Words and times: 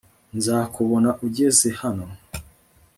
Nzakubona 0.37 1.09
ugeze 1.25 1.67
hano 1.81 2.05